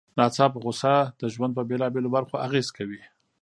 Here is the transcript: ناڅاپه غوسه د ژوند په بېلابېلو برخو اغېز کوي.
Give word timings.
ناڅاپه 0.17 0.57
غوسه 0.63 0.93
د 1.19 1.21
ژوند 1.33 1.51
په 1.55 1.63
بېلابېلو 1.69 2.13
برخو 2.15 2.35
اغېز 2.47 2.67
کوي. 2.77 3.01